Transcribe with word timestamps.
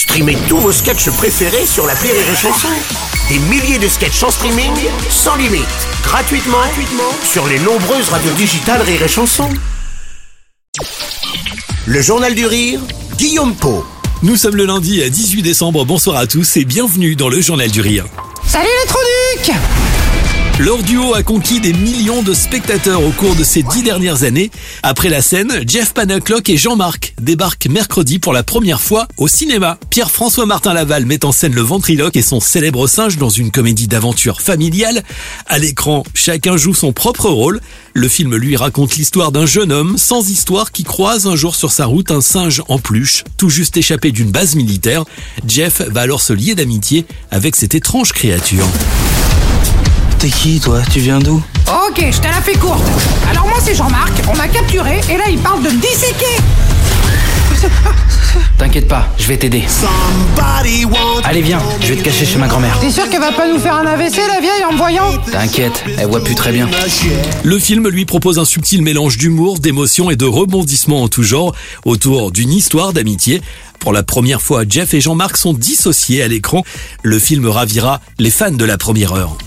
Streamez 0.00 0.38
tous 0.48 0.56
vos 0.56 0.72
sketchs 0.72 1.10
préférés 1.10 1.66
sur 1.66 1.86
la 1.86 1.92
Rire 1.92 2.14
et 2.14 2.34
Chanson. 2.34 2.68
Des 3.28 3.38
milliers 3.38 3.78
de 3.78 3.86
sketchs 3.86 4.22
en 4.22 4.30
streaming, 4.30 4.72
sans 5.10 5.36
limite, 5.36 5.66
gratuitement, 6.02 6.56
gratuitement 6.56 7.12
sur 7.22 7.46
les 7.46 7.58
nombreuses 7.58 8.08
radios 8.08 8.32
digitales 8.32 8.80
Rire 8.80 9.02
et 9.02 9.08
Chanson. 9.08 9.50
Le 11.84 12.00
Journal 12.00 12.34
du 12.34 12.46
Rire, 12.46 12.80
Guillaume 13.18 13.54
Po. 13.54 13.84
Nous 14.22 14.36
sommes 14.36 14.56
le 14.56 14.64
lundi 14.64 15.02
18 15.06 15.42
décembre, 15.42 15.84
bonsoir 15.84 16.16
à 16.16 16.26
tous 16.26 16.56
et 16.56 16.64
bienvenue 16.64 17.14
dans 17.14 17.28
le 17.28 17.42
Journal 17.42 17.70
du 17.70 17.82
Rire. 17.82 18.06
Salut 18.48 18.68
les 18.82 18.88
Troniques 18.88 19.60
leur 20.60 20.82
duo 20.82 21.14
a 21.14 21.22
conquis 21.22 21.58
des 21.58 21.72
millions 21.72 22.22
de 22.22 22.34
spectateurs 22.34 23.02
au 23.02 23.10
cours 23.12 23.34
de 23.34 23.42
ces 23.42 23.62
dix 23.62 23.82
dernières 23.82 24.24
années. 24.24 24.50
Après 24.82 25.08
la 25.08 25.22
scène, 25.22 25.62
Jeff 25.66 25.94
Panaclock 25.94 26.50
et 26.50 26.58
Jean-Marc 26.58 27.14
débarquent 27.18 27.68
mercredi 27.68 28.18
pour 28.18 28.34
la 28.34 28.42
première 28.42 28.80
fois 28.80 29.08
au 29.16 29.26
cinéma. 29.26 29.78
Pierre-François 29.88 30.44
Martin 30.44 30.74
Laval 30.74 31.06
met 31.06 31.24
en 31.24 31.32
scène 31.32 31.54
le 31.54 31.62
ventriloque 31.62 32.16
et 32.16 32.22
son 32.22 32.40
célèbre 32.40 32.86
singe 32.86 33.16
dans 33.16 33.30
une 33.30 33.50
comédie 33.50 33.88
d'aventure 33.88 34.42
familiale. 34.42 35.02
À 35.46 35.58
l'écran, 35.58 36.04
chacun 36.14 36.58
joue 36.58 36.74
son 36.74 36.92
propre 36.92 37.30
rôle. 37.30 37.62
Le 37.94 38.08
film 38.08 38.36
lui 38.36 38.56
raconte 38.56 38.96
l'histoire 38.96 39.32
d'un 39.32 39.46
jeune 39.46 39.72
homme 39.72 39.96
sans 39.96 40.28
histoire 40.28 40.72
qui 40.72 40.84
croise 40.84 41.26
un 41.26 41.36
jour 41.36 41.54
sur 41.54 41.72
sa 41.72 41.86
route 41.86 42.10
un 42.10 42.20
singe 42.20 42.62
en 42.68 42.78
peluche, 42.78 43.24
tout 43.38 43.48
juste 43.48 43.78
échappé 43.78 44.12
d'une 44.12 44.30
base 44.30 44.56
militaire. 44.56 45.04
Jeff 45.48 45.80
va 45.80 46.02
alors 46.02 46.20
se 46.20 46.34
lier 46.34 46.54
d'amitié 46.54 47.06
avec 47.30 47.56
cette 47.56 47.74
étrange 47.74 48.12
créature. 48.12 48.66
T'es 50.20 50.28
qui, 50.28 50.60
toi? 50.60 50.82
Tu 50.92 51.00
viens 51.00 51.18
d'où? 51.18 51.42
Ok, 51.66 52.04
je 52.12 52.18
te 52.18 52.26
la 52.26 52.42
fais 52.42 52.52
courte. 52.52 52.84
Alors 53.30 53.46
moi 53.46 53.56
c'est 53.58 53.74
Jean-Marc, 53.74 54.12
on 54.28 54.36
m'a 54.36 54.48
capturé 54.48 55.00
et 55.08 55.16
là 55.16 55.24
il 55.30 55.38
parle 55.38 55.62
de 55.62 55.70
me 55.70 55.80
disséquer. 55.80 56.36
T'inquiète 58.58 58.86
pas, 58.86 59.08
je 59.18 59.26
vais 59.26 59.38
t'aider. 59.38 59.64
Allez 61.24 61.40
viens, 61.40 61.58
je 61.80 61.86
vais 61.86 61.96
te 61.96 62.02
cacher 62.02 62.26
chez 62.26 62.36
ma 62.36 62.48
grand-mère. 62.48 62.78
T'es 62.80 62.90
sûr 62.90 63.08
qu'elle 63.08 63.22
va 63.22 63.32
pas 63.32 63.48
nous 63.50 63.58
faire 63.58 63.74
un 63.76 63.86
AVC 63.86 64.18
la 64.28 64.40
vieille 64.42 64.62
en 64.68 64.72
me 64.74 64.76
voyant? 64.76 65.10
T'inquiète, 65.32 65.84
elle 65.96 66.06
voit 66.06 66.22
plus 66.22 66.34
très 66.34 66.52
bien. 66.52 66.68
Le 67.42 67.58
film 67.58 67.88
lui 67.88 68.04
propose 68.04 68.38
un 68.38 68.44
subtil 68.44 68.82
mélange 68.82 69.16
d'humour, 69.16 69.58
d'émotion 69.58 70.10
et 70.10 70.16
de 70.16 70.26
rebondissements 70.26 71.02
en 71.02 71.08
tout 71.08 71.22
genre 71.22 71.54
autour 71.86 72.30
d'une 72.30 72.52
histoire 72.52 72.92
d'amitié. 72.92 73.40
Pour 73.78 73.94
la 73.94 74.02
première 74.02 74.42
fois, 74.42 74.64
Jeff 74.68 74.92
et 74.92 75.00
Jean-Marc 75.00 75.38
sont 75.38 75.54
dissociés 75.54 76.22
à 76.22 76.28
l'écran. 76.28 76.62
Le 77.02 77.18
film 77.18 77.46
ravira 77.46 78.02
les 78.18 78.30
fans 78.30 78.50
de 78.50 78.66
la 78.66 78.76
première 78.76 79.14
heure. 79.14 79.38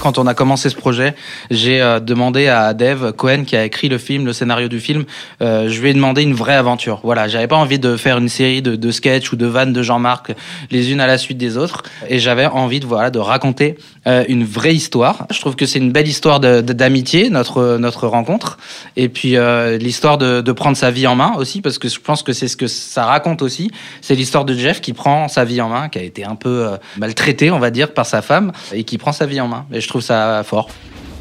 Quand 0.00 0.16
on 0.16 0.26
a 0.26 0.32
commencé 0.32 0.70
ce 0.70 0.76
projet, 0.76 1.14
j'ai 1.50 1.82
euh, 1.82 2.00
demandé 2.00 2.48
à 2.48 2.72
Dave 2.72 3.12
Cohen, 3.12 3.44
qui 3.44 3.54
a 3.54 3.64
écrit 3.66 3.90
le 3.90 3.98
film, 3.98 4.24
le 4.24 4.32
scénario 4.32 4.66
du 4.66 4.80
film, 4.80 5.04
euh, 5.42 5.68
je 5.68 5.78
lui 5.80 5.90
ai 5.90 5.94
demandé 5.94 6.22
une 6.22 6.32
vraie 6.32 6.54
aventure. 6.54 7.00
Voilà, 7.04 7.28
j'avais 7.28 7.46
pas 7.46 7.56
envie 7.56 7.78
de 7.78 7.96
faire 7.96 8.16
une 8.16 8.30
série 8.30 8.62
de, 8.62 8.90
sketchs 8.90 9.30
ou 9.32 9.36
de 9.36 9.44
vannes 9.44 9.74
de 9.74 9.82
Jean-Marc 9.82 10.32
les 10.70 10.90
unes 10.90 11.00
à 11.00 11.06
la 11.06 11.18
suite 11.18 11.36
des 11.36 11.58
autres, 11.58 11.82
et 12.08 12.18
j'avais 12.18 12.46
envie 12.46 12.80
de 12.80 12.86
voilà 12.86 13.10
de 13.10 13.18
raconter 13.18 13.76
euh, 14.06 14.24
une 14.28 14.42
vraie 14.42 14.74
histoire. 14.74 15.26
Je 15.30 15.38
trouve 15.38 15.54
que 15.54 15.66
c'est 15.66 15.78
une 15.78 15.92
belle 15.92 16.08
histoire 16.08 16.40
d'amitié 16.40 17.28
notre 17.28 17.76
notre 17.76 18.06
rencontre, 18.06 18.56
et 18.96 19.10
puis 19.10 19.36
l'histoire 19.78 20.16
de, 20.16 20.52
prendre 20.52 20.76
sa 20.76 20.90
vie 20.90 21.06
en 21.06 21.14
main 21.14 21.34
aussi, 21.36 21.60
parce 21.60 21.78
que 21.78 21.88
je 21.88 22.00
pense 22.00 22.22
que 22.22 22.32
c'est 22.32 22.48
ce 22.48 22.56
que 22.56 22.66
ça 22.66 23.04
raconte 23.04 23.42
aussi. 23.42 23.70
C'est 24.00 24.14
l'histoire 24.14 24.46
de 24.46 24.54
Jeff 24.54 24.80
qui 24.80 24.94
prend 24.94 25.28
sa 25.28 25.44
vie 25.44 25.60
en 25.60 25.68
main, 25.68 25.88
qui 25.88 25.98
a 25.98 26.02
été 26.02 26.24
un 26.24 26.36
peu 26.36 26.70
maltraité, 26.96 27.50
on 27.50 27.58
va 27.58 27.70
dire, 27.70 27.92
par 27.92 28.06
sa 28.06 28.22
femme, 28.22 28.52
et 28.72 28.84
qui 28.84 28.96
prend 28.96 29.12
sa 29.12 29.26
vie 29.26 29.40
en 29.40 29.48
main. 29.48 29.66
Trouve 29.90 30.02
ça 30.02 30.42
fort. 30.44 30.68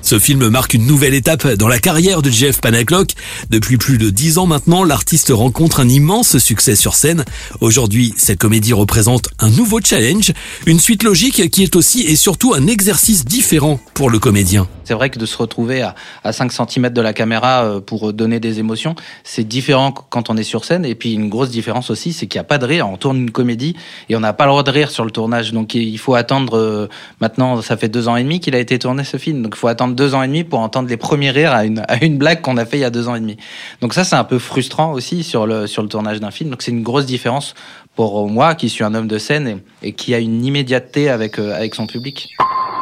Ce 0.01 0.17
film 0.17 0.47
marque 0.47 0.73
une 0.73 0.85
nouvelle 0.85 1.13
étape 1.13 1.45
dans 1.55 1.67
la 1.67 1.79
carrière 1.79 2.21
de 2.21 2.29
Jeff 2.29 2.61
Panaclock. 2.61 3.09
Depuis 3.49 3.77
plus 3.77 3.97
de 3.97 4.09
dix 4.09 4.37
ans 4.37 4.45
maintenant, 4.45 4.83
l'artiste 4.83 5.31
rencontre 5.31 5.81
un 5.81 5.89
immense 5.89 6.37
succès 6.37 6.75
sur 6.75 6.95
scène. 6.95 7.25
Aujourd'hui, 7.59 8.13
cette 8.17 8.39
comédie 8.39 8.73
représente 8.73 9.27
un 9.39 9.49
nouveau 9.49 9.79
challenge, 9.83 10.31
une 10.65 10.79
suite 10.79 11.03
logique 11.03 11.49
qui 11.49 11.63
est 11.63 11.75
aussi 11.75 12.01
et 12.03 12.15
surtout 12.15 12.53
un 12.53 12.67
exercice 12.67 13.25
différent 13.25 13.79
pour 13.93 14.09
le 14.09 14.19
comédien. 14.19 14.67
C'est 14.89 14.95
vrai 14.95 15.11
que 15.11 15.19
de 15.19 15.27
se 15.27 15.37
retrouver 15.37 15.83
à, 15.83 15.93
à 16.23 16.33
5 16.33 16.51
cm 16.51 16.89
de 16.89 16.99
la 16.99 17.13
caméra 17.13 17.63
euh, 17.63 17.79
pour 17.79 18.11
donner 18.11 18.39
des 18.39 18.57
émotions, 18.57 18.95
c'est 19.23 19.43
différent 19.43 19.91
quand 19.91 20.31
on 20.31 20.35
est 20.35 20.41
sur 20.41 20.65
scène. 20.65 20.83
Et 20.83 20.95
puis 20.95 21.13
une 21.13 21.29
grosse 21.29 21.51
différence 21.51 21.91
aussi, 21.91 22.11
c'est 22.11 22.25
qu'il 22.25 22.39
n'y 22.39 22.41
a 22.41 22.45
pas 22.45 22.57
de 22.57 22.65
rire. 22.65 22.89
On 22.89 22.97
tourne 22.97 23.17
une 23.17 23.29
comédie 23.29 23.75
et 24.09 24.15
on 24.15 24.19
n'a 24.19 24.33
pas 24.33 24.45
le 24.45 24.49
droit 24.49 24.63
de 24.63 24.71
rire 24.71 24.89
sur 24.89 25.05
le 25.05 25.11
tournage. 25.11 25.53
Donc 25.53 25.75
il 25.75 25.99
faut 25.99 26.15
attendre, 26.15 26.57
euh, 26.57 26.87
maintenant 27.21 27.61
ça 27.61 27.77
fait 27.77 27.87
deux 27.87 28.07
ans 28.07 28.15
et 28.15 28.23
demi 28.23 28.39
qu'il 28.39 28.55
a 28.55 28.59
été 28.59 28.79
tourné 28.79 29.03
ce 29.03 29.17
film. 29.17 29.43
Donc 29.43 29.53
il 29.55 29.59
faut 29.59 29.67
attendre 29.67 29.93
deux 29.93 30.15
ans 30.15 30.23
et 30.23 30.27
demi 30.27 30.43
pour 30.43 30.57
entendre 30.57 30.89
les 30.89 30.97
premiers 30.97 31.29
rires 31.29 31.53
à 31.53 31.65
une, 31.65 31.83
à 31.87 32.03
une 32.03 32.17
blague 32.17 32.41
qu'on 32.41 32.57
a 32.57 32.65
fait 32.65 32.77
il 32.77 32.81
y 32.81 32.83
a 32.83 32.89
deux 32.89 33.07
ans 33.09 33.13
et 33.13 33.19
demi. 33.19 33.37
Donc 33.81 33.93
ça 33.93 34.03
c'est 34.03 34.15
un 34.15 34.23
peu 34.23 34.39
frustrant 34.39 34.91
aussi 34.93 35.21
sur 35.21 35.45
le, 35.45 35.67
sur 35.67 35.83
le 35.83 35.87
tournage 35.87 36.19
d'un 36.19 36.31
film. 36.31 36.49
Donc 36.49 36.63
c'est 36.63 36.71
une 36.71 36.81
grosse 36.81 37.05
différence 37.05 37.53
pour 37.95 38.27
moi 38.27 38.55
qui 38.55 38.69
suis 38.69 38.83
un 38.83 38.95
homme 38.95 39.07
de 39.07 39.19
scène 39.19 39.59
et, 39.83 39.93
qui 39.93 40.15
a 40.15 40.17
une 40.17 40.43
immédiateté 40.43 41.09
avec, 41.09 41.37
euh, 41.37 41.53
avec 41.55 41.75
son 41.75 41.85
public. 41.85 42.29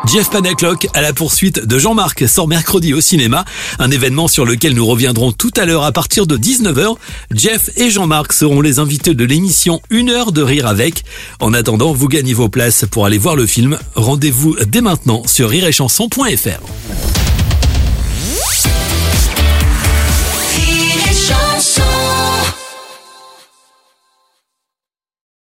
Jeff 0.06 0.30
Panaclock 0.30 0.88
à 0.94 1.02
la 1.02 1.12
poursuite 1.12 1.66
de 1.66 1.78
Jean-Marc 1.78 2.28
sort 2.28 2.48
mercredi 2.48 2.94
au 2.94 3.02
cinéma, 3.02 3.44
un 3.80 3.92
événement 3.92 4.28
sur 4.28 4.46
lequel 4.46 4.74
nous 4.74 4.86
reviendrons 4.86 5.32
tout 5.32 5.52
à 5.58 5.66
l'heure 5.66 5.84
à 5.84 5.92
partir 5.92 6.28
de 6.28 6.38
19h. 6.38 6.96
Jeff 7.34 7.70
et 7.76 7.90
Jean-Marc 7.90 8.34
seront 8.34 8.62
les 8.62 8.80
invités 8.80 9.16
de 9.16 9.26
l'émission 9.26 9.82
Une 9.90 10.10
heure 10.10 10.32
de 10.32 10.42
rire 10.42 10.68
avec. 10.68 11.04
En 11.40 11.54
attendant, 11.54 11.92
vous 11.94 12.08
gagnez 12.08 12.34
vos 12.34 12.50
places 12.50 12.86
pour 12.90 13.06
aller 13.06 13.18
voir 13.18 13.36
le 13.36 13.46
film. 13.46 13.78
Rendez-vous 13.96 14.56
dès 14.66 14.82
maintenant 14.82 15.24
sur 15.26 15.50
rireetchanson.fr. 15.50 16.87